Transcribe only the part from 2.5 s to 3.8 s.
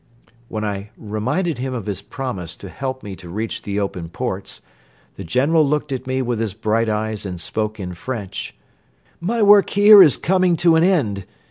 to help me to reach the